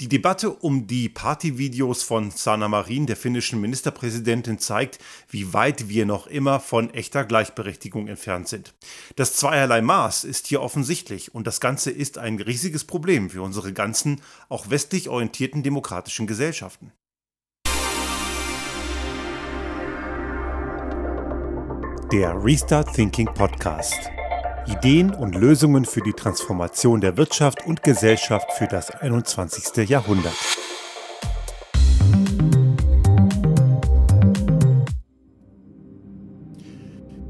[0.00, 6.06] Die Debatte um die Partyvideos von Sanna Marin, der finnischen Ministerpräsidentin, zeigt, wie weit wir
[6.06, 8.72] noch immer von echter Gleichberechtigung entfernt sind.
[9.16, 13.74] Das zweierlei Maß ist hier offensichtlich und das Ganze ist ein riesiges Problem für unsere
[13.74, 16.92] ganzen, auch westlich orientierten demokratischen Gesellschaften.
[22.10, 24.10] Der Restart Thinking Podcast.
[24.70, 29.88] Ideen und Lösungen für die Transformation der Wirtschaft und Gesellschaft für das 21.
[29.88, 30.32] Jahrhundert.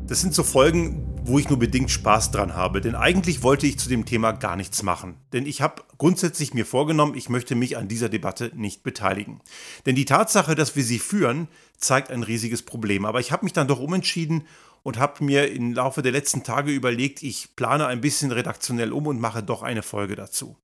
[0.07, 3.79] Das sind so Folgen, wo ich nur bedingt Spaß dran habe, denn eigentlich wollte ich
[3.79, 5.17] zu dem Thema gar nichts machen.
[5.33, 9.41] Denn ich habe grundsätzlich mir vorgenommen, ich möchte mich an dieser Debatte nicht beteiligen.
[9.87, 11.49] Denn die Tatsache, dass wir sie führen,
[11.79, 13.05] zeigt ein riesiges Problem.
[13.05, 14.45] Aber ich habe mich dann doch umentschieden
[14.83, 19.07] und habe mir im Laufe der letzten Tage überlegt, ich plane ein bisschen redaktionell um
[19.07, 20.57] und mache doch eine Folge dazu.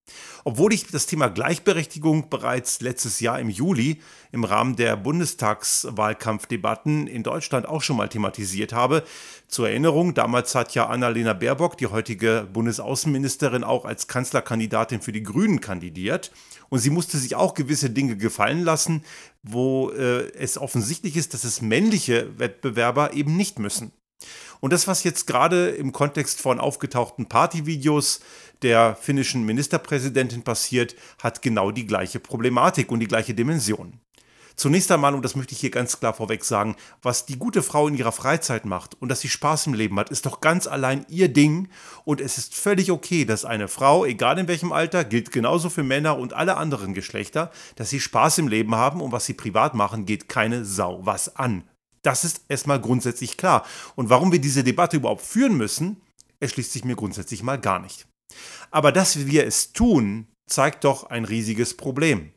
[0.45, 4.01] Obwohl ich das Thema Gleichberechtigung bereits letztes Jahr im Juli
[4.33, 9.05] im Rahmen der Bundestagswahlkampfdebatten in Deutschland auch schon mal thematisiert habe.
[9.48, 15.22] Zur Erinnerung, damals hat ja Annalena Baerbock, die heutige Bundesaußenministerin, auch als Kanzlerkandidatin für die
[15.22, 16.33] Grünen kandidiert.
[16.69, 19.05] Und sie musste sich auch gewisse Dinge gefallen lassen,
[19.42, 23.92] wo äh, es offensichtlich ist, dass es männliche Wettbewerber eben nicht müssen.
[24.61, 28.20] Und das, was jetzt gerade im Kontext von aufgetauchten Partyvideos
[28.62, 34.00] der finnischen Ministerpräsidentin passiert, hat genau die gleiche Problematik und die gleiche Dimension.
[34.56, 37.89] Zunächst einmal, und das möchte ich hier ganz klar vorweg sagen, was die gute Frau
[37.89, 41.05] in ihrer Freizeit macht und dass sie Spaß im Leben hat, ist doch ganz allein
[41.11, 41.69] ihr Ding.
[42.05, 45.83] Und es ist völlig okay, dass eine Frau, egal in welchem Alter, gilt genauso für
[45.83, 49.75] Männer und alle anderen Geschlechter, dass sie Spaß im Leben haben und was sie privat
[49.75, 51.64] machen, geht keine Sau was an.
[52.07, 53.67] Das ist erstmal grundsätzlich klar.
[53.97, 56.01] Und warum wir diese Debatte überhaupt führen müssen,
[56.39, 58.07] erschließt sich mir grundsätzlich mal gar nicht.
[58.71, 62.31] Aber dass wir es tun, zeigt doch ein riesiges Problem.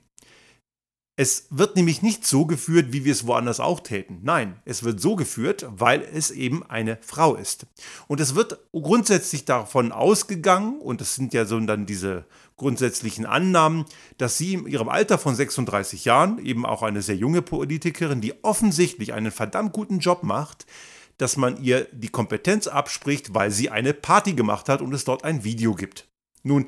[1.19, 4.21] Es wird nämlich nicht so geführt, wie wir es woanders auch täten.
[4.23, 7.67] Nein, es wird so geführt, weil es eben eine Frau ist.
[8.07, 12.25] Und es wird grundsätzlich davon ausgegangen, und das sind ja so dann diese
[12.59, 13.85] grundsätzlichen Annahmen,
[14.19, 18.43] dass sie in ihrem Alter von 36 Jahren, eben auch eine sehr junge Politikerin, die
[18.43, 20.67] offensichtlich einen verdammt guten Job macht,
[21.17, 25.23] dass man ihr die Kompetenz abspricht, weil sie eine Party gemacht hat und es dort
[25.23, 26.07] ein Video gibt.
[26.43, 26.67] Nun,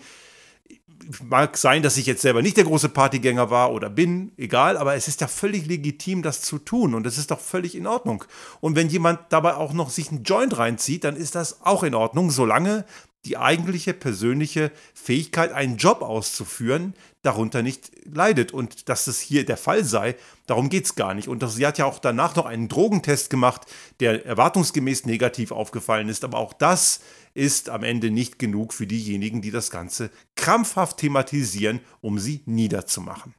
[1.24, 4.96] mag sein, dass ich jetzt selber nicht der große Partygänger war oder bin, egal, aber
[4.96, 8.24] es ist ja völlig legitim, das zu tun und es ist doch völlig in Ordnung.
[8.60, 11.96] Und wenn jemand dabei auch noch sich einen Joint reinzieht, dann ist das auch in
[11.96, 12.86] Ordnung, solange
[13.26, 18.52] die eigentliche persönliche Fähigkeit, einen Job auszuführen, darunter nicht leidet.
[18.52, 20.16] Und dass das hier der Fall sei,
[20.48, 21.28] darum geht es gar nicht.
[21.28, 23.62] Und sie hat ja auch danach noch einen Drogentest gemacht,
[24.00, 26.24] der erwartungsgemäß negativ aufgefallen ist.
[26.24, 27.02] Aber auch das
[27.34, 33.36] ist am Ende nicht genug für diejenigen, die das Ganze krampfhaft thematisieren, um sie niederzumachen.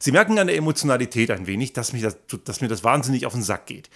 [0.00, 3.32] Sie merken an der Emotionalität ein wenig, dass, mich das, dass mir das wahnsinnig auf
[3.32, 3.88] den Sack geht.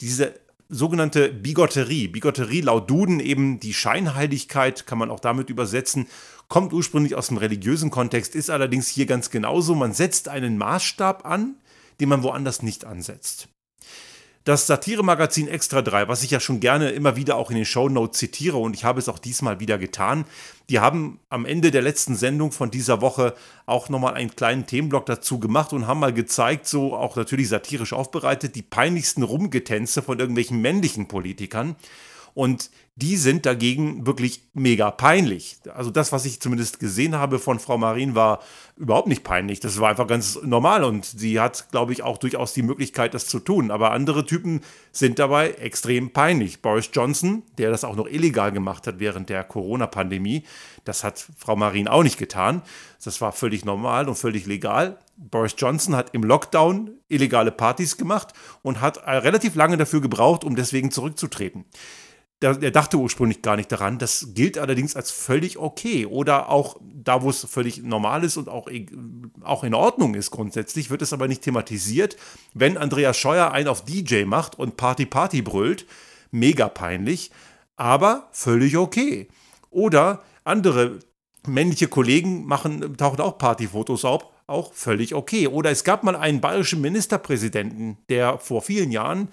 [0.00, 0.34] Diese
[0.70, 2.08] sogenannte Bigotterie.
[2.08, 6.06] Bigotterie laut Duden eben die Scheinheiligkeit, kann man auch damit übersetzen,
[6.48, 9.74] kommt ursprünglich aus dem religiösen Kontext, ist allerdings hier ganz genauso.
[9.74, 11.56] Man setzt einen Maßstab an,
[12.00, 13.48] den man woanders nicht ansetzt.
[14.44, 17.90] Das Satiremagazin Extra 3, was ich ja schon gerne immer wieder auch in den Show
[17.90, 20.24] Notes zitiere und ich habe es auch diesmal wieder getan,
[20.70, 23.34] die haben am Ende der letzten Sendung von dieser Woche
[23.66, 27.92] auch nochmal einen kleinen Themenblock dazu gemacht und haben mal gezeigt, so auch natürlich satirisch
[27.92, 31.76] aufbereitet, die peinlichsten Rumgetänze von irgendwelchen männlichen Politikern.
[32.32, 35.58] Und die sind dagegen wirklich mega peinlich.
[35.74, 38.40] Also das, was ich zumindest gesehen habe von Frau Marin, war
[38.76, 39.60] überhaupt nicht peinlich.
[39.60, 43.26] Das war einfach ganz normal und sie hat, glaube ich, auch durchaus die Möglichkeit, das
[43.26, 43.70] zu tun.
[43.70, 44.60] Aber andere Typen
[44.92, 46.62] sind dabei extrem peinlich.
[46.62, 50.44] Boris Johnson, der das auch noch illegal gemacht hat während der Corona-Pandemie,
[50.84, 52.62] das hat Frau Marin auch nicht getan.
[53.04, 54.98] Das war völlig normal und völlig legal.
[55.16, 60.56] Boris Johnson hat im Lockdown illegale Partys gemacht und hat relativ lange dafür gebraucht, um
[60.56, 61.64] deswegen zurückzutreten.
[62.42, 63.98] Der, der, dachte ursprünglich gar nicht daran.
[63.98, 66.06] Das gilt allerdings als völlig okay.
[66.06, 68.68] Oder auch da, wo es völlig normal ist und auch,
[69.42, 72.16] auch in Ordnung ist grundsätzlich, wird es aber nicht thematisiert.
[72.54, 75.86] Wenn Andreas Scheuer einen auf DJ macht und Party Party brüllt,
[76.30, 77.30] mega peinlich,
[77.76, 79.28] aber völlig okay.
[79.70, 80.98] Oder andere
[81.46, 85.46] männliche Kollegen machen, tauchen auch Partyfotos auf, auch völlig okay.
[85.46, 89.28] Oder es gab mal einen bayerischen Ministerpräsidenten, der vor vielen Jahren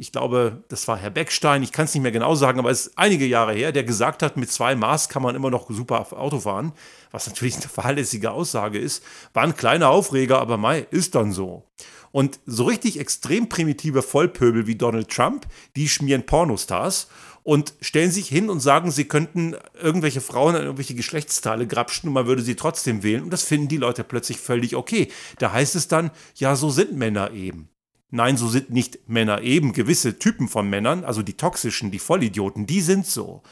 [0.00, 2.86] ich glaube, das war Herr Beckstein, ich kann es nicht mehr genau sagen, aber es
[2.86, 6.06] ist einige Jahre her, der gesagt hat, mit zwei Maß kann man immer noch super
[6.12, 6.72] Auto fahren,
[7.10, 9.02] was natürlich eine fahrlässige Aussage ist.
[9.32, 11.64] War ein kleiner Aufreger, aber Mai ist dann so.
[12.12, 17.08] Und so richtig extrem primitive Vollpöbel wie Donald Trump, die schmieren Pornostars
[17.42, 22.14] und stellen sich hin und sagen, sie könnten irgendwelche Frauen an irgendwelche Geschlechtsteile grapschen und
[22.14, 23.24] man würde sie trotzdem wählen.
[23.24, 25.08] Und das finden die Leute plötzlich völlig okay.
[25.38, 27.68] Da heißt es dann, ja, so sind Männer eben.
[28.10, 29.72] Nein, so sind nicht Männer eben.
[29.72, 33.42] Gewisse Typen von Männern, also die toxischen, die Vollidioten, die sind so.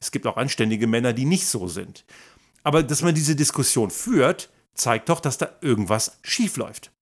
[0.00, 2.04] Es gibt auch anständige Männer, die nicht so sind.
[2.62, 6.92] Aber dass man diese Diskussion führt, zeigt doch, dass da irgendwas schiefläuft.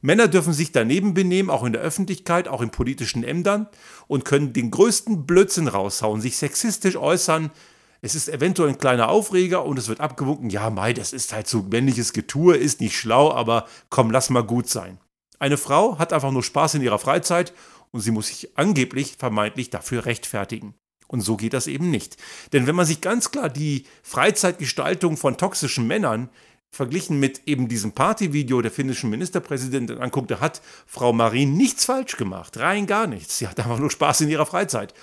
[0.00, 3.68] Männer dürfen sich daneben benehmen, auch in der Öffentlichkeit, auch in politischen Ämtern
[4.08, 7.52] und können den größten Blödsinn raushauen, sich sexistisch äußern.
[8.00, 11.46] Es ist eventuell ein kleiner Aufreger und es wird abgewunken, ja, Mai, das ist halt
[11.46, 14.98] so männliches Getue, ist nicht schlau, aber komm, lass mal gut sein.
[15.42, 17.52] Eine Frau hat einfach nur Spaß in ihrer Freizeit
[17.90, 20.74] und sie muss sich angeblich vermeintlich dafür rechtfertigen.
[21.08, 22.16] Und so geht das eben nicht.
[22.52, 26.28] Denn wenn man sich ganz klar die Freizeitgestaltung von toxischen Männern
[26.70, 32.16] verglichen mit eben diesem Partyvideo der finnischen Ministerpräsidentin anguckt, da hat Frau Marin nichts falsch
[32.16, 33.38] gemacht, rein gar nichts.
[33.38, 34.94] Sie hat einfach nur Spaß in ihrer Freizeit.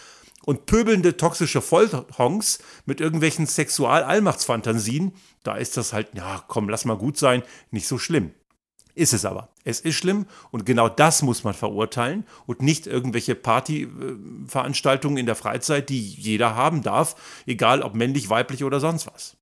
[0.45, 5.11] Und pöbelnde toxische Vollhongs mit irgendwelchen Sexual-Allmachtsfantasien,
[5.43, 8.31] da ist das halt, ja, komm, lass mal gut sein, nicht so schlimm.
[8.95, 9.49] Ist es aber.
[9.69, 15.35] Es ist schlimm und genau das muss man verurteilen und nicht irgendwelche Partyveranstaltungen in der
[15.35, 19.37] Freizeit, die jeder haben darf, egal ob männlich, weiblich oder sonst was.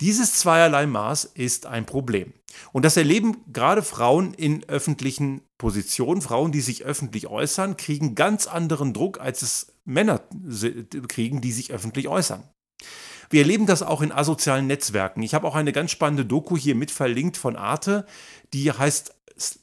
[0.00, 2.32] Dieses zweierlei Maß ist ein Problem.
[2.72, 6.22] Und das erleben gerade Frauen in öffentlichen Positionen.
[6.22, 10.20] Frauen, die sich öffentlich äußern, kriegen ganz anderen Druck, als es Männer
[11.08, 12.42] kriegen, die sich öffentlich äußern.
[13.32, 15.22] Wir erleben das auch in asozialen Netzwerken.
[15.22, 18.04] Ich habe auch eine ganz spannende Doku hier mit verlinkt von Arte,
[18.52, 19.14] die heißt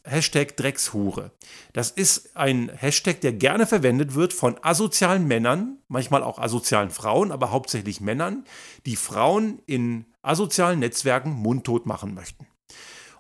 [0.04, 1.32] Hashtag Dreckshure.
[1.72, 7.32] Das ist ein Hashtag, der gerne verwendet wird von asozialen Männern, manchmal auch asozialen Frauen,
[7.32, 8.44] aber hauptsächlich Männern,
[8.88, 12.48] die Frauen in asozialen Netzwerken mundtot machen möchten.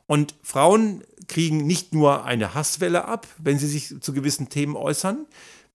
[0.07, 5.27] Und Frauen kriegen nicht nur eine Hasswelle ab, wenn sie sich zu gewissen Themen äußern,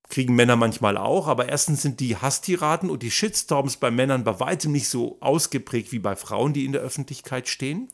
[0.08, 4.38] kriegen Männer manchmal auch, aber erstens sind die Hasstiraden und die Shitstorms bei Männern bei
[4.40, 7.88] weitem nicht so ausgeprägt wie bei Frauen, die in der Öffentlichkeit stehen.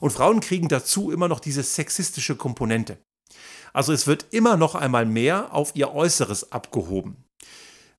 [0.00, 2.98] Und Frauen kriegen dazu immer noch diese sexistische Komponente.
[3.72, 7.16] Also es wird immer noch einmal mehr auf ihr Äußeres abgehoben.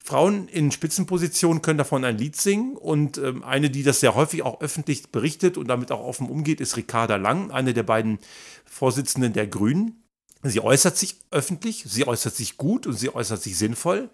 [0.03, 4.41] Frauen in Spitzenpositionen können davon ein Lied singen und ähm, eine, die das sehr häufig
[4.41, 8.19] auch öffentlich berichtet und damit auch offen umgeht, ist Ricarda Lang, eine der beiden
[8.63, 10.06] Vorsitzenden der Grünen.
[10.49, 14.09] Sie äußert sich öffentlich, sie äußert sich gut und sie äußert sich sinnvoll,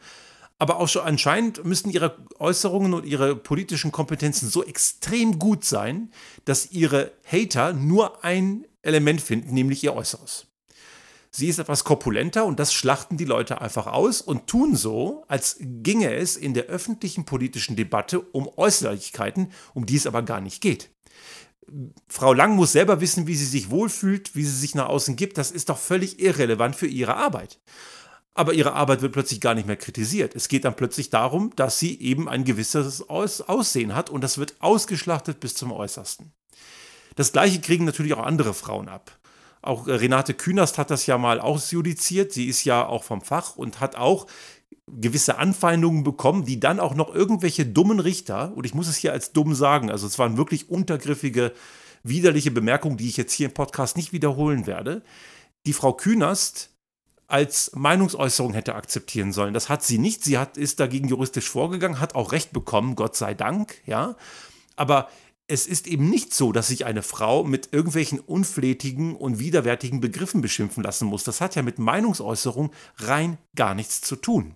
[0.60, 6.12] aber auch schon anscheinend müssen ihre Äußerungen und ihre politischen Kompetenzen so extrem gut sein,
[6.46, 10.48] dass ihre Hater nur ein Element finden, nämlich ihr Äußeres.
[11.36, 15.58] Sie ist etwas korpulenter und das schlachten die Leute einfach aus und tun so, als
[15.60, 20.62] ginge es in der öffentlichen politischen Debatte um Äußerlichkeiten, um die es aber gar nicht
[20.62, 20.92] geht.
[22.08, 25.38] Frau Lang muss selber wissen, wie sie sich wohlfühlt, wie sie sich nach außen gibt.
[25.38, 27.60] Das ist doch völlig irrelevant für ihre Arbeit.
[28.34, 30.36] Aber ihre Arbeit wird plötzlich gar nicht mehr kritisiert.
[30.36, 34.56] Es geht dann plötzlich darum, dass sie eben ein gewisses Aussehen hat und das wird
[34.60, 36.32] ausgeschlachtet bis zum Äußersten.
[37.16, 39.20] Das gleiche kriegen natürlich auch andere Frauen ab.
[39.64, 42.34] Auch äh, Renate Künast hat das ja mal ausjudiziert.
[42.34, 44.28] Sie ist ja auch vom Fach und hat auch
[44.88, 49.14] gewisse Anfeindungen bekommen, die dann auch noch irgendwelche dummen Richter, und ich muss es hier
[49.14, 51.54] als dumm sagen, also es waren wirklich untergriffige,
[52.04, 55.04] widerliche Bemerkungen, die ich jetzt hier im Podcast nicht wiederholen werde,
[55.66, 56.70] die Frau Künast
[57.28, 59.54] als Meinungsäußerung hätte akzeptieren sollen.
[59.54, 60.24] Das hat sie nicht.
[60.24, 64.16] Sie hat, ist dagegen juristisch vorgegangen, hat auch Recht bekommen, Gott sei Dank, ja.
[64.76, 65.10] Aber
[65.48, 70.42] es ist eben nicht so, dass sich eine Frau mit irgendwelchen unflätigen und widerwärtigen Begriffen
[70.42, 71.24] beschimpfen lassen muss.
[71.24, 74.56] Das hat ja mit Meinungsäußerung rein gar nichts zu tun.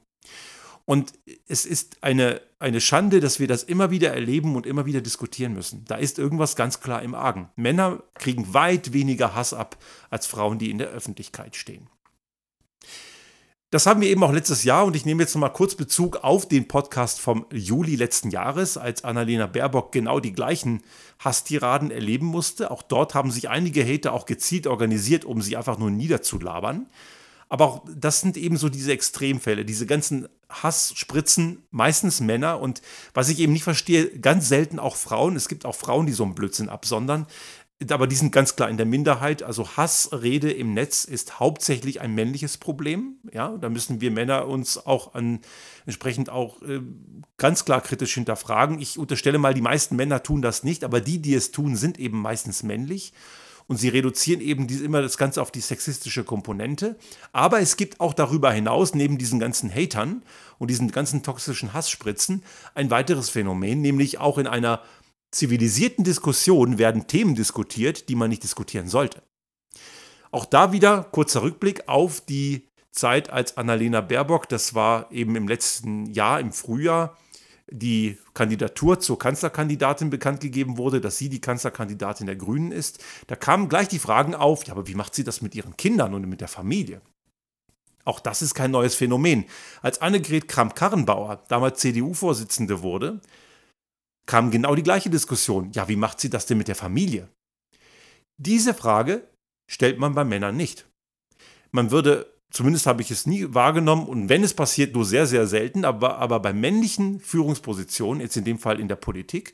[0.86, 1.12] Und
[1.48, 5.54] es ist eine, eine Schande, dass wir das immer wieder erleben und immer wieder diskutieren
[5.54, 5.84] müssen.
[5.86, 7.50] Da ist irgendwas ganz klar im Argen.
[7.58, 9.78] Männer kriegen weit weniger Hass ab
[10.10, 11.90] als Frauen, die in der Öffentlichkeit stehen.
[13.70, 16.48] Das haben wir eben auch letztes Jahr und ich nehme jetzt nochmal kurz Bezug auf
[16.48, 20.84] den Podcast vom Juli letzten Jahres, als Annalena Baerbock genau die gleichen
[21.20, 22.72] Hasstiraden erleben musste.
[22.72, 26.86] Auch dort haben sich einige Hater auch gezielt organisiert, um sie einfach nur niederzulabern.
[27.50, 32.82] Aber auch das sind eben so diese Extremfälle, diese ganzen Hassspritzen, meistens Männer und
[33.14, 35.36] was ich eben nicht verstehe, ganz selten auch Frauen.
[35.36, 37.28] Es gibt auch Frauen, die so einen Blödsinn absondern
[37.92, 39.44] aber die sind ganz klar in der Minderheit.
[39.44, 43.18] Also Hassrede im Netz ist hauptsächlich ein männliches Problem.
[43.32, 45.40] Ja, da müssen wir Männer uns auch an,
[45.86, 46.82] entsprechend auch äh,
[47.38, 48.80] ganz klar kritisch hinterfragen.
[48.82, 52.00] Ich unterstelle mal, die meisten Männer tun das nicht, aber die, die es tun, sind
[52.00, 53.14] eben meistens männlich.
[53.68, 56.96] Und sie reduzieren eben die, immer das Ganze auf die sexistische Komponente.
[57.34, 60.24] Aber es gibt auch darüber hinaus, neben diesen ganzen Hatern
[60.58, 62.44] und diesen ganzen toxischen Hassspritzen,
[62.76, 64.82] ein weiteres Phänomen, nämlich auch in einer
[65.32, 69.22] zivilisierten Diskussionen werden Themen diskutiert, die man nicht diskutieren sollte.
[70.32, 75.48] Auch da wieder kurzer Rückblick auf die Zeit, als Annalena Baerbock, das war eben im
[75.48, 77.16] letzten Jahr, im Frühjahr,
[77.70, 83.36] die Kandidatur zur Kanzlerkandidatin bekannt gegeben wurde, dass sie die Kanzlerkandidatin der Grünen ist, da
[83.36, 86.28] kamen gleich die Fragen auf, ja, aber wie macht sie das mit ihren Kindern und
[86.28, 87.02] mit der Familie?
[88.06, 89.46] Auch das ist kein neues Phänomen.
[89.82, 93.20] Als Annegret Kramp-Karrenbauer, damals CDU-Vorsitzende wurde,
[94.26, 95.72] kam genau die gleiche Diskussion.
[95.74, 97.28] Ja, wie macht sie das denn mit der Familie?
[98.38, 99.28] Diese Frage
[99.70, 100.88] stellt man bei Männern nicht.
[101.72, 105.48] Man würde Zumindest habe ich es nie wahrgenommen und wenn es passiert, nur sehr, sehr
[105.48, 105.86] selten.
[105.86, 109.54] Aber, aber bei männlichen Führungspositionen, jetzt in dem Fall in der Politik,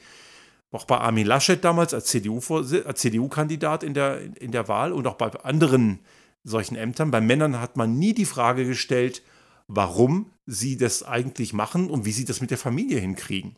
[0.71, 5.15] auch bei Armin Laschet damals als CDU-Kandidat CDU in, der, in der Wahl und auch
[5.15, 6.00] bei anderen
[6.43, 9.21] solchen Ämtern, bei Männern hat man nie die Frage gestellt,
[9.67, 13.55] warum sie das eigentlich machen und wie sie das mit der Familie hinkriegen.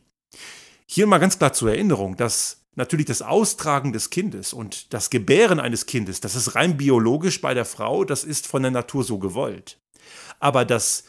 [0.86, 5.58] Hier mal ganz klar zur Erinnerung, dass natürlich das Austragen des Kindes und das Gebären
[5.58, 9.18] eines Kindes, das ist rein biologisch bei der Frau, das ist von der Natur so
[9.18, 9.78] gewollt.
[10.38, 11.04] Aber das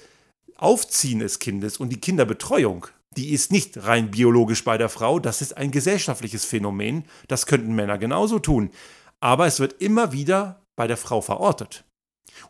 [0.55, 5.41] Aufziehen des Kindes und die Kinderbetreuung, die ist nicht rein biologisch bei der Frau, das
[5.41, 8.71] ist ein gesellschaftliches Phänomen, das könnten Männer genauso tun.
[9.19, 11.83] Aber es wird immer wieder bei der Frau verortet.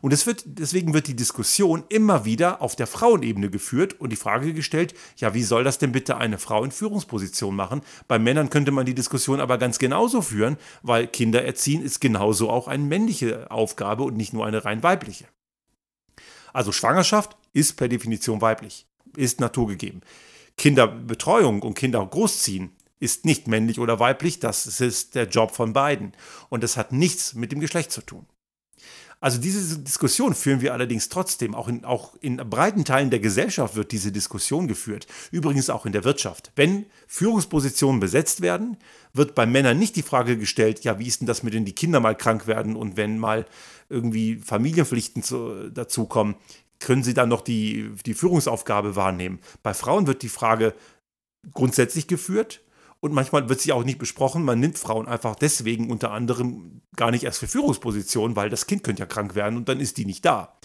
[0.00, 4.16] Und es wird, deswegen wird die Diskussion immer wieder auf der Frauenebene geführt und die
[4.16, 7.82] Frage gestellt, ja, wie soll das denn bitte eine Frau in Führungsposition machen?
[8.06, 12.50] Bei Männern könnte man die Diskussion aber ganz genauso führen, weil Kinder erziehen ist genauso
[12.50, 15.26] auch eine männliche Aufgabe und nicht nur eine rein weibliche.
[16.52, 20.02] Also Schwangerschaft ist per Definition weiblich, ist naturgegeben.
[20.56, 26.12] Kinderbetreuung und Kinder großziehen ist nicht männlich oder weiblich, das ist der Job von beiden.
[26.48, 28.26] Und das hat nichts mit dem Geschlecht zu tun.
[29.20, 31.54] Also diese Diskussion führen wir allerdings trotzdem.
[31.54, 35.06] Auch in, auch in breiten Teilen der Gesellschaft wird diese Diskussion geführt.
[35.32, 36.52] Übrigens auch in der Wirtschaft.
[36.54, 38.76] Wenn Führungspositionen besetzt werden,
[39.12, 41.74] wird bei Männern nicht die Frage gestellt, ja, wie ist denn das mit, wenn die
[41.74, 43.46] Kinder mal krank werden und wenn mal
[43.88, 46.36] irgendwie Familienpflichten zu, dazukommen,
[46.78, 49.40] können sie dann noch die, die Führungsaufgabe wahrnehmen?
[49.64, 50.74] Bei Frauen wird die Frage
[51.54, 52.60] grundsätzlich geführt,
[53.00, 54.44] und manchmal wird sie auch nicht besprochen.
[54.44, 58.82] Man nimmt Frauen einfach deswegen unter anderem gar nicht erst für Führungspositionen, weil das Kind
[58.82, 60.58] könnte ja krank werden und dann ist die nicht da.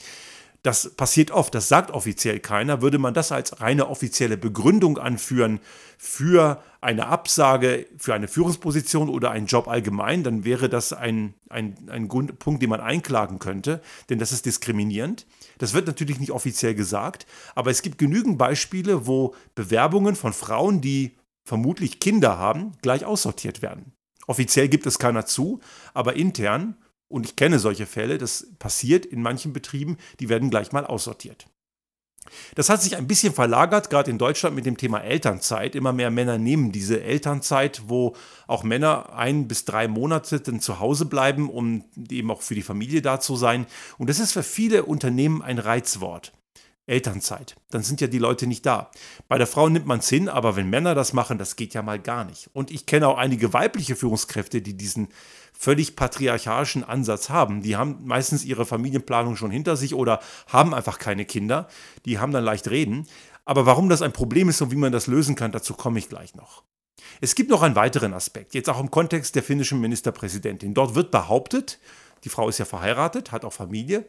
[0.63, 2.81] Das passiert oft, das sagt offiziell keiner.
[2.81, 5.59] Würde man das als reine offizielle Begründung anführen
[5.97, 11.75] für eine Absage, für eine Führungsposition oder einen Job allgemein, dann wäre das ein, ein,
[11.89, 15.25] ein Punkt, den man einklagen könnte, denn das ist diskriminierend.
[15.57, 17.25] Das wird natürlich nicht offiziell gesagt,
[17.55, 21.11] aber es gibt genügend Beispiele, wo Bewerbungen von Frauen, die
[21.43, 23.93] vermutlich Kinder haben, gleich aussortiert werden.
[24.27, 25.59] Offiziell gibt es keiner zu,
[25.93, 26.77] aber intern,
[27.09, 31.47] und ich kenne solche Fälle, das passiert in manchen Betrieben, die werden gleich mal aussortiert.
[32.55, 35.75] Das hat sich ein bisschen verlagert, gerade in Deutschland mit dem Thema Elternzeit.
[35.75, 38.15] Immer mehr Männer nehmen diese Elternzeit, wo
[38.47, 42.61] auch Männer ein bis drei Monate dann zu Hause bleiben, um eben auch für die
[42.61, 43.65] Familie da zu sein.
[43.97, 46.31] Und das ist für viele Unternehmen ein Reizwort.
[46.85, 47.55] Elternzeit.
[47.69, 48.91] Dann sind ja die Leute nicht da.
[49.27, 51.81] Bei der Frau nimmt man es hin, aber wenn Männer das machen, das geht ja
[51.81, 52.49] mal gar nicht.
[52.53, 55.07] Und ich kenne auch einige weibliche Führungskräfte, die diesen
[55.53, 57.61] völlig patriarchalischen Ansatz haben.
[57.61, 61.69] Die haben meistens ihre Familienplanung schon hinter sich oder haben einfach keine Kinder.
[62.05, 63.07] Die haben dann leicht reden.
[63.45, 66.09] Aber warum das ein Problem ist und wie man das lösen kann, dazu komme ich
[66.09, 66.63] gleich noch.
[67.21, 70.73] Es gibt noch einen weiteren Aspekt, jetzt auch im Kontext der finnischen Ministerpräsidentin.
[70.73, 71.79] Dort wird behauptet,
[72.23, 74.05] die Frau ist ja verheiratet, hat auch Familie,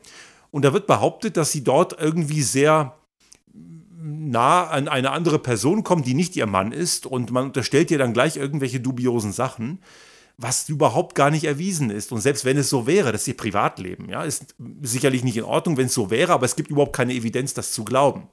[0.55, 2.97] und da wird behauptet, dass sie dort irgendwie sehr
[3.53, 7.07] nah an eine andere Person kommt, die nicht ihr Mann ist.
[7.07, 9.81] Und man unterstellt ihr dann gleich irgendwelche dubiosen Sachen,
[10.37, 12.13] was überhaupt gar nicht erwiesen ist.
[12.13, 14.09] Und selbst wenn es so wäre, das ist ihr Privatleben.
[14.09, 17.15] Ja, ist sicherlich nicht in Ordnung, wenn es so wäre, aber es gibt überhaupt keine
[17.15, 18.29] Evidenz, das zu glauben.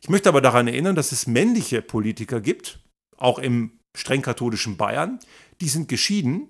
[0.00, 2.80] Ich möchte aber daran erinnern, dass es männliche Politiker gibt,
[3.16, 5.20] auch im streng katholischen Bayern,
[5.60, 6.48] die sind geschieden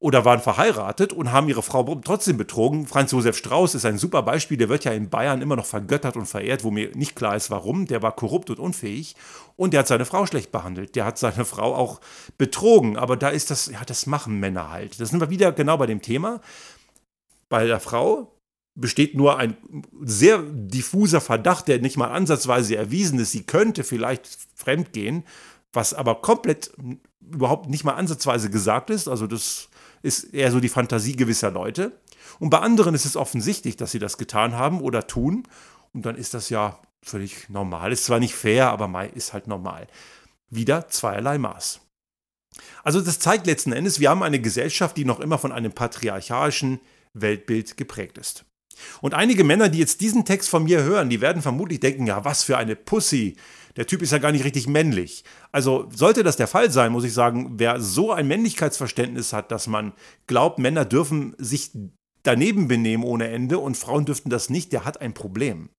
[0.00, 2.86] oder waren verheiratet und haben ihre Frau trotzdem betrogen.
[2.86, 6.16] Franz Josef Strauß ist ein super Beispiel, der wird ja in Bayern immer noch vergöttert
[6.16, 7.86] und verehrt, wo mir nicht klar ist, warum.
[7.86, 9.16] Der war korrupt und unfähig
[9.56, 10.94] und der hat seine Frau schlecht behandelt.
[10.94, 12.00] Der hat seine Frau auch
[12.36, 15.00] betrogen, aber da ist das, ja, das machen Männer halt.
[15.00, 16.40] Das sind wir wieder genau bei dem Thema.
[17.48, 18.32] Bei der Frau
[18.76, 19.56] besteht nur ein
[20.02, 23.32] sehr diffuser Verdacht, der nicht mal ansatzweise erwiesen ist.
[23.32, 25.24] Sie könnte vielleicht fremdgehen,
[25.72, 26.70] was aber komplett
[27.20, 29.08] überhaupt nicht mal ansatzweise gesagt ist.
[29.08, 29.68] Also das
[30.02, 31.92] ist eher so die Fantasie gewisser Leute.
[32.38, 35.44] Und bei anderen ist es offensichtlich, dass sie das getan haben oder tun.
[35.92, 37.92] Und dann ist das ja völlig normal.
[37.92, 39.86] Ist zwar nicht fair, aber ist halt normal.
[40.50, 41.80] Wieder zweierlei Maß.
[42.82, 46.80] Also das zeigt letzten Endes, wir haben eine Gesellschaft, die noch immer von einem patriarchalischen
[47.12, 48.44] Weltbild geprägt ist.
[49.00, 52.24] Und einige Männer, die jetzt diesen Text von mir hören, die werden vermutlich denken, ja,
[52.24, 53.36] was für eine Pussy,
[53.76, 55.24] der Typ ist ja gar nicht richtig männlich.
[55.52, 59.66] Also sollte das der Fall sein, muss ich sagen, wer so ein Männlichkeitsverständnis hat, dass
[59.66, 59.92] man
[60.26, 61.70] glaubt, Männer dürfen sich
[62.24, 65.70] daneben benehmen ohne Ende und Frauen dürften das nicht, der hat ein Problem.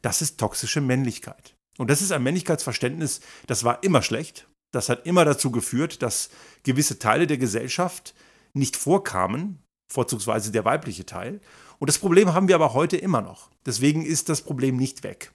[0.00, 1.54] Das ist toxische Männlichkeit.
[1.78, 4.48] Und das ist ein Männlichkeitsverständnis, das war immer schlecht.
[4.72, 6.30] Das hat immer dazu geführt, dass
[6.64, 8.14] gewisse Teile der Gesellschaft
[8.54, 9.61] nicht vorkamen,
[9.92, 11.40] vorzugsweise der weibliche Teil.
[11.78, 13.50] Und das Problem haben wir aber heute immer noch.
[13.66, 15.32] Deswegen ist das Problem nicht weg.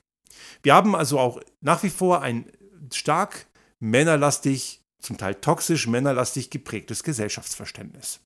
[0.64, 2.46] Wir haben also auch nach wie vor ein
[2.94, 3.48] stark
[3.80, 8.22] männerlastig, zum Teil toxisch männerlastig geprägtes Gesellschaftsverständnis.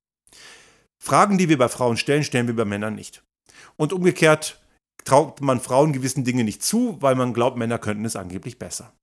[1.04, 3.24] Fragen, die wir bei Frauen stellen, stellen wir bei Männern nicht.
[3.76, 4.62] Und umgekehrt
[5.04, 8.94] traut man Frauen gewissen Dinge nicht zu, weil man glaubt, Männer könnten es angeblich besser.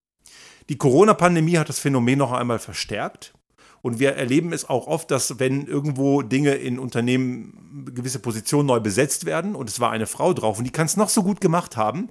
[0.68, 3.32] Die Corona-Pandemie hat das Phänomen noch einmal verstärkt.
[3.82, 8.80] Und wir erleben es auch oft, dass wenn irgendwo Dinge in Unternehmen, gewisse Positionen neu
[8.80, 11.40] besetzt werden und es war eine Frau drauf und die kann es noch so gut
[11.40, 12.10] gemacht haben,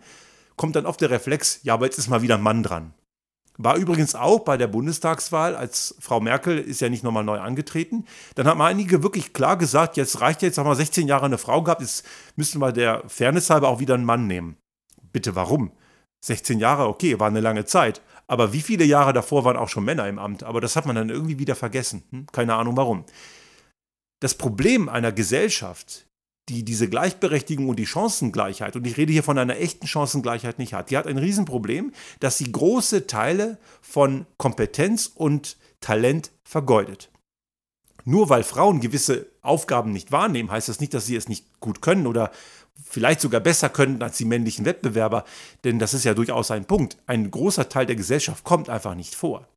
[0.56, 2.94] kommt dann oft der Reflex, ja, aber jetzt ist mal wieder ein Mann dran.
[3.60, 8.06] War übrigens auch bei der Bundestagswahl, als Frau Merkel ist ja nicht nochmal neu angetreten.
[8.36, 11.64] Dann haben einige wirklich klar gesagt, jetzt reicht jetzt, haben wir 16 Jahre eine Frau
[11.64, 12.06] gehabt, jetzt
[12.36, 14.58] müssten wir der Fairness halber auch wieder einen Mann nehmen.
[15.12, 15.72] Bitte warum?
[16.22, 18.02] 16 Jahre, okay, war eine lange Zeit.
[18.28, 20.44] Aber wie viele Jahre davor waren auch schon Männer im Amt?
[20.44, 22.04] Aber das hat man dann irgendwie wieder vergessen.
[22.12, 22.28] Hm?
[22.32, 23.06] Keine Ahnung warum.
[24.20, 26.08] Das Problem einer Gesellschaft,
[26.50, 30.74] die diese Gleichberechtigung und die Chancengleichheit, und ich rede hier von einer echten Chancengleichheit nicht
[30.74, 37.10] hat, die hat ein Riesenproblem, dass sie große Teile von Kompetenz und Talent vergeudet.
[38.06, 41.82] Nur weil Frauen gewisse Aufgaben nicht wahrnehmen, heißt das nicht, dass sie es nicht gut
[41.82, 42.32] können oder
[42.84, 45.26] vielleicht sogar besser können als die männlichen Wettbewerber,
[45.64, 46.98] denn das ist ja durchaus ein Punkt.
[47.06, 49.48] Ein großer Teil der Gesellschaft kommt einfach nicht vor.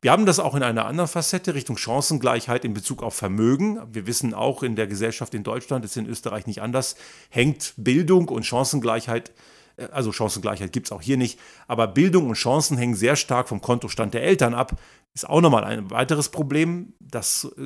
[0.00, 3.78] Wir haben das auch in einer anderen Facette Richtung Chancengleichheit in Bezug auf Vermögen.
[3.92, 6.96] Wir wissen auch in der Gesellschaft in Deutschland, ist in Österreich nicht anders,
[7.30, 9.30] hängt Bildung und Chancengleichheit
[9.76, 13.48] äh, also Chancengleichheit gibt es auch hier nicht, aber Bildung und Chancen hängen sehr stark
[13.48, 14.76] vom Kontostand der Eltern ab.
[15.14, 16.94] Ist auch nochmal ein weiteres Problem.
[17.00, 17.62] Das äh,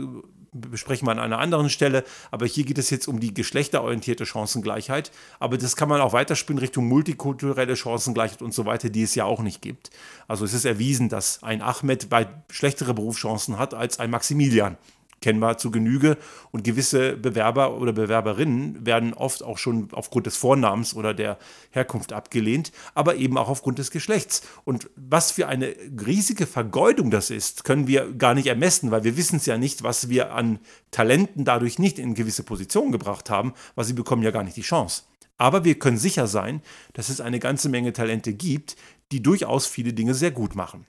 [0.61, 2.05] besprechen wir an einer anderen Stelle.
[2.31, 5.11] Aber hier geht es jetzt um die geschlechterorientierte Chancengleichheit.
[5.39, 9.25] Aber das kann man auch weiterspielen Richtung multikulturelle Chancengleichheit und so weiter, die es ja
[9.25, 9.91] auch nicht gibt.
[10.29, 14.77] Also es ist erwiesen, dass ein Ahmed bei schlechtere Berufschancen hat als ein Maximilian
[15.21, 16.17] kennen wir zu Genüge.
[16.51, 21.39] Und gewisse Bewerber oder Bewerberinnen werden oft auch schon aufgrund des Vornamens oder der
[21.71, 24.43] Herkunft abgelehnt, aber eben auch aufgrund des Geschlechts.
[24.65, 25.75] Und was für eine
[26.07, 29.83] riesige Vergeudung das ist, können wir gar nicht ermessen, weil wir wissen es ja nicht,
[29.83, 30.59] was wir an
[30.91, 34.63] Talenten dadurch nicht in gewisse Positionen gebracht haben, weil sie bekommen ja gar nicht die
[34.63, 35.03] Chance.
[35.39, 36.63] Aber wir können sicher sein,
[36.95, 38.77] dass es eine ganze Menge Talente gibt,
[39.13, 40.87] die durchaus viele Dinge sehr gut machen.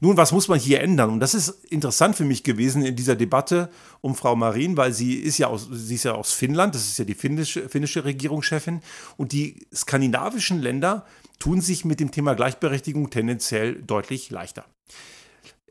[0.00, 1.10] Nun, was muss man hier ändern?
[1.10, 5.14] Und das ist interessant für mich gewesen in dieser Debatte um Frau Marin, weil sie
[5.14, 8.82] ist ja aus, sie ist ja aus Finnland, das ist ja die finnische, finnische Regierungschefin.
[9.16, 11.06] Und die skandinavischen Länder
[11.38, 14.64] tun sich mit dem Thema Gleichberechtigung tendenziell deutlich leichter.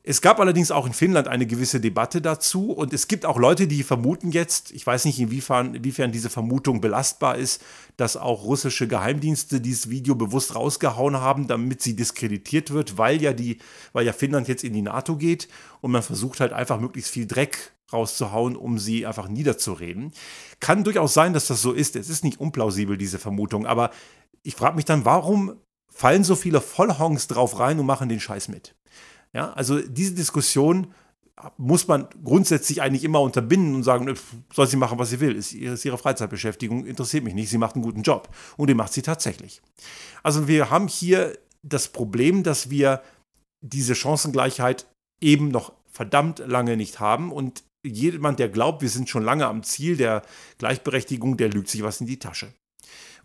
[0.08, 3.66] Es gab allerdings auch in Finnland eine gewisse Debatte dazu und es gibt auch Leute,
[3.66, 7.64] die vermuten jetzt, ich weiß nicht inwiefern, inwiefern diese Vermutung belastbar ist,
[7.98, 13.34] dass auch russische Geheimdienste dieses Video bewusst rausgehauen haben, damit sie diskreditiert wird, weil ja
[13.34, 13.58] die,
[13.94, 15.48] weil ja Finnland jetzt in die NATO geht
[15.82, 20.12] und man versucht halt einfach möglichst viel Dreck rauszuhauen, um sie einfach niederzureden.
[20.60, 21.96] Kann durchaus sein, dass das so ist.
[21.96, 23.90] Es ist nicht unplausibel, diese Vermutung, aber
[24.44, 25.56] ich frage mich dann, warum
[25.92, 28.76] fallen so viele Vollhongs drauf rein und machen den Scheiß mit?
[29.36, 30.94] Ja, also diese Diskussion
[31.58, 34.12] muss man grundsätzlich eigentlich immer unterbinden und sagen,
[34.54, 37.76] soll sie machen, was sie will, ist, ist ihre Freizeitbeschäftigung, interessiert mich nicht, sie macht
[37.76, 38.30] einen guten Job.
[38.56, 39.62] Und den macht sie tatsächlich.
[40.24, 43.02] Also wir haben hier das Problem, dass wir
[43.62, 44.88] diese Chancengleichheit
[45.20, 49.64] eben noch verdammt lange nicht haben und jemand, der glaubt, wir sind schon lange am
[49.64, 50.22] Ziel der
[50.60, 52.54] Gleichberechtigung, der lügt sich was in die Tasche.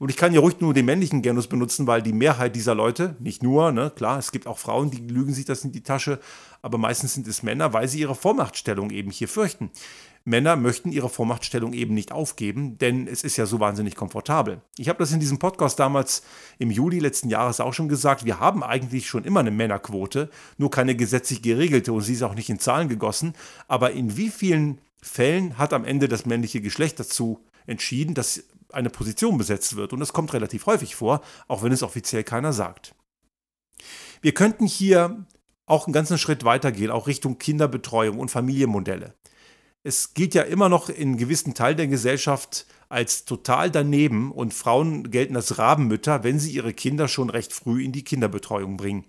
[0.01, 3.17] Und ich kann ja ruhig nur den männlichen Genus benutzen, weil die Mehrheit dieser Leute,
[3.19, 6.19] nicht nur, ne, klar, es gibt auch Frauen, die lügen sich das in die Tasche,
[6.63, 9.71] aber meistens sind es Männer, weil sie ihre Vormachtstellung eben hier fürchten.
[10.25, 14.63] Männer möchten ihre Vormachtstellung eben nicht aufgeben, denn es ist ja so wahnsinnig komfortabel.
[14.79, 16.23] Ich habe das in diesem Podcast damals
[16.59, 18.25] im Juli letzten Jahres auch schon gesagt.
[18.25, 22.35] Wir haben eigentlich schon immer eine Männerquote, nur keine gesetzlich geregelte und sie ist auch
[22.35, 23.35] nicht in Zahlen gegossen.
[23.69, 28.91] Aber in wie vielen Fällen hat am Ende das männliche Geschlecht dazu entschieden, dass eine
[28.91, 29.93] Position besetzt wird.
[29.93, 32.95] Und das kommt relativ häufig vor, auch wenn es offiziell keiner sagt.
[34.21, 35.25] Wir könnten hier
[35.67, 39.15] auch einen ganzen Schritt weitergehen, auch Richtung Kinderbetreuung und Familienmodelle.
[39.83, 45.11] Es gilt ja immer noch in gewissen Teilen der Gesellschaft als total daneben und Frauen
[45.11, 49.07] gelten als Rabenmütter, wenn sie ihre Kinder schon recht früh in die Kinderbetreuung bringen.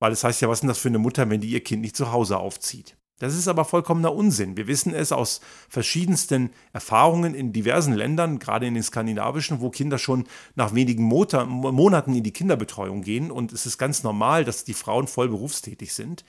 [0.00, 1.62] Weil es das heißt ja, was ist denn das für eine Mutter, wenn die ihr
[1.62, 2.96] Kind nicht zu Hause aufzieht?
[3.22, 4.56] Das ist aber vollkommener Unsinn.
[4.56, 9.96] Wir wissen es aus verschiedensten Erfahrungen in diversen Ländern, gerade in den skandinavischen, wo Kinder
[9.98, 10.24] schon
[10.56, 13.30] nach wenigen Monaten in die Kinderbetreuung gehen.
[13.30, 16.24] Und es ist ganz normal, dass die Frauen voll berufstätig sind.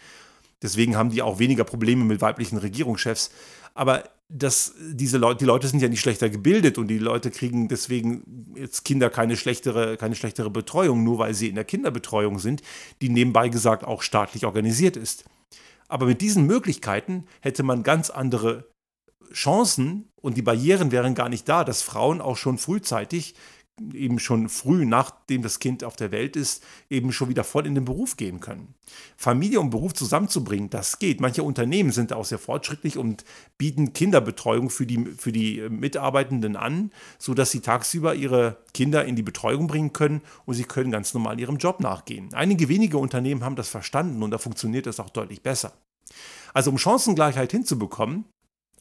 [0.62, 3.32] Deswegen haben die auch weniger Probleme mit weiblichen Regierungschefs.
[3.74, 7.70] Aber das, diese Leute, die Leute sind ja nicht schlechter gebildet und die Leute kriegen
[7.70, 12.62] deswegen jetzt Kinder keine schlechtere, keine schlechtere Betreuung, nur weil sie in der Kinderbetreuung sind,
[13.02, 15.26] die nebenbei gesagt auch staatlich organisiert ist.
[15.94, 18.68] Aber mit diesen Möglichkeiten hätte man ganz andere
[19.32, 23.36] Chancen und die Barrieren wären gar nicht da, dass Frauen auch schon frühzeitig
[23.94, 27.74] eben schon früh, nachdem das Kind auf der Welt ist, eben schon wieder voll in
[27.74, 28.76] den Beruf gehen können.
[29.18, 31.22] Familie und Beruf zusammenzubringen, das geht.
[31.22, 33.26] Manche Unternehmen sind auch sehr fortschrittlich und
[33.58, 39.24] bieten Kinderbetreuung für die, für die Mitarbeitenden an, sodass sie tagsüber ihre Kinder in die
[39.24, 42.34] Betreuung bringen können und sie können ganz normal ihrem Job nachgehen.
[42.34, 45.74] Einige wenige Unternehmen haben das verstanden und da funktioniert das auch deutlich besser.
[46.54, 48.26] Also um Chancengleichheit hinzubekommen,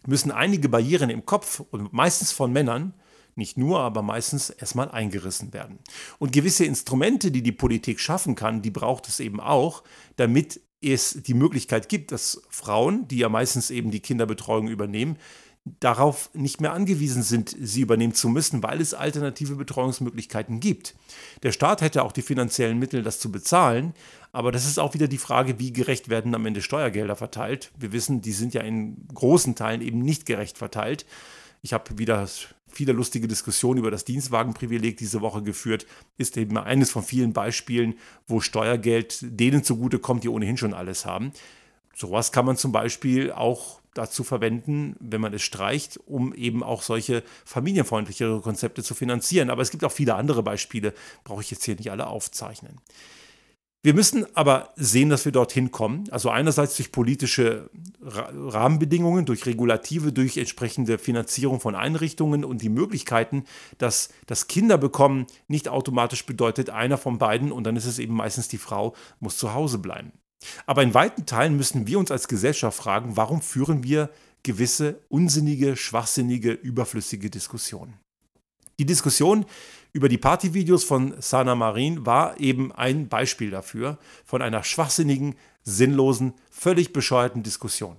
[0.07, 2.95] müssen einige Barrieren im Kopf und meistens von Männern
[3.35, 5.79] nicht nur, aber meistens erstmal eingerissen werden.
[6.19, 9.85] Und gewisse Instrumente, die die Politik schaffen kann, die braucht es eben auch,
[10.17, 15.17] damit es die Möglichkeit gibt, dass Frauen, die ja meistens eben die Kinderbetreuung übernehmen,
[15.65, 20.97] darauf nicht mehr angewiesen sind, sie übernehmen zu müssen, weil es alternative Betreuungsmöglichkeiten gibt.
[21.45, 23.95] Der Staat hätte auch die finanziellen Mittel, das zu bezahlen,
[24.33, 27.71] aber das ist auch wieder die Frage, wie gerecht werden am Ende Steuergelder verteilt.
[27.79, 31.05] Wir wissen, die sind ja in großen Teilen eben nicht gerecht verteilt.
[31.61, 32.27] Ich habe wieder
[32.67, 37.95] viele lustige Diskussionen über das Dienstwagenprivileg diese Woche geführt, ist eben eines von vielen Beispielen,
[38.27, 41.33] wo Steuergeld denen zugutekommt, die ohnehin schon alles haben.
[41.95, 46.81] Sowas kann man zum Beispiel auch dazu verwenden, wenn man es streicht, um eben auch
[46.81, 49.51] solche familienfreundlichere Konzepte zu finanzieren.
[49.51, 52.79] Aber es gibt auch viele andere Beispiele, brauche ich jetzt hier nicht alle aufzeichnen.
[53.85, 56.05] Wir müssen aber sehen, dass wir dorthin kommen.
[56.13, 57.69] Also einerseits durch politische
[58.01, 63.45] Rahmenbedingungen, durch Regulative, durch entsprechende Finanzierung von Einrichtungen und die Möglichkeiten,
[63.79, 68.47] dass das Kinderbekommen nicht automatisch bedeutet, einer von beiden, und dann ist es eben meistens
[68.47, 70.13] die Frau, muss zu Hause bleiben.
[70.65, 74.11] Aber in weiten Teilen müssen wir uns als Gesellschaft fragen, warum führen wir
[74.45, 77.95] gewisse unsinnige, schwachsinnige, überflüssige Diskussionen.
[78.83, 79.47] Die Diskussion
[79.93, 86.35] über die Partyvideos von Sana Marin war eben ein Beispiel dafür, von einer schwachsinnigen, sinnlosen,
[86.51, 87.95] völlig bescheuerten Diskussion.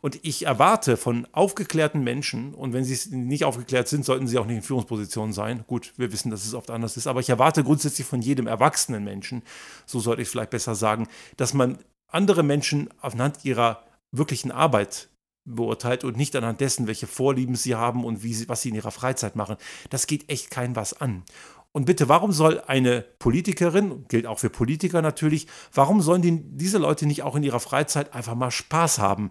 [0.00, 4.46] Und ich erwarte von aufgeklärten Menschen, und wenn sie nicht aufgeklärt sind, sollten sie auch
[4.46, 5.64] nicht in Führungspositionen sein.
[5.66, 9.02] Gut, wir wissen, dass es oft anders ist, aber ich erwarte grundsätzlich von jedem erwachsenen
[9.02, 9.42] Menschen,
[9.86, 15.08] so sollte ich vielleicht besser sagen, dass man andere Menschen anhand ihrer wirklichen Arbeit
[15.54, 18.74] beurteilt und nicht anhand dessen, welche Vorlieben sie haben und wie sie, was sie in
[18.74, 19.56] ihrer Freizeit machen.
[19.90, 21.24] Das geht echt kein was an.
[21.72, 26.78] Und bitte, warum soll eine Politikerin, gilt auch für Politiker natürlich, warum sollen die, diese
[26.78, 29.30] Leute nicht auch in ihrer Freizeit einfach mal Spaß haben?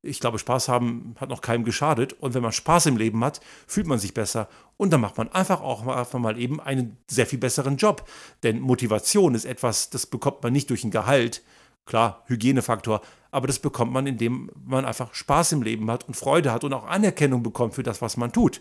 [0.00, 2.12] Ich glaube, Spaß haben hat noch keinem geschadet.
[2.12, 4.48] Und wenn man Spaß im Leben hat, fühlt man sich besser.
[4.76, 8.08] Und dann macht man einfach auch einfach mal eben einen sehr viel besseren Job.
[8.44, 11.42] Denn Motivation ist etwas, das bekommt man nicht durch ein Gehalt,
[11.88, 16.52] Klar, Hygienefaktor, aber das bekommt man, indem man einfach Spaß im Leben hat und Freude
[16.52, 18.60] hat und auch Anerkennung bekommt für das, was man tut.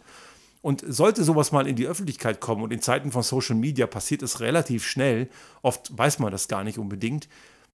[0.61, 4.23] Und sollte sowas mal in die Öffentlichkeit kommen und in Zeiten von Social Media passiert
[4.23, 5.29] es relativ schnell,
[5.61, 7.29] oft weiß man das gar nicht unbedingt,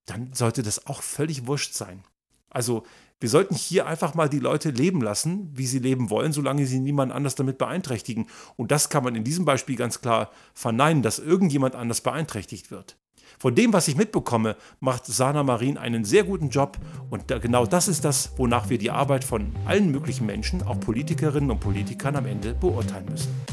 [0.06, 2.04] dann sollte das auch völlig wurscht sein.
[2.50, 2.84] Also
[3.20, 6.80] wir sollten hier einfach mal die Leute leben lassen, wie sie leben wollen, solange sie
[6.80, 8.28] niemand anders damit beeinträchtigen.
[8.58, 12.98] Und das kann man in diesem Beispiel ganz klar verneinen, dass irgendjemand anders beeinträchtigt wird.
[13.40, 16.78] Von dem, was ich mitbekomme, macht Sana Marin einen sehr guten Job
[17.10, 21.52] und genau das ist das, wonach wir die Arbeit von allen möglichen Menschen, auch Politikerinnen
[21.52, 23.53] und Politikern am Ende beurteilen müssen.